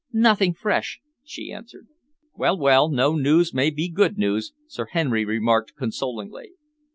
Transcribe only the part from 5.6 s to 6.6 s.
consolingly.